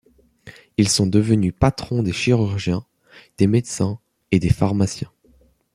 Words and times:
Ils 0.77 0.89
sont 0.89 1.05
devenus 1.05 1.53
patrons 1.53 2.01
des 2.01 2.11
chirurgiens, 2.11 2.83
des 3.37 3.45
médecins 3.45 3.99
et 4.31 4.39
des 4.39 4.49
pharmaciens. 4.49 5.11